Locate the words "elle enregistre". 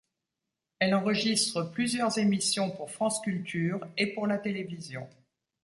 0.79-1.61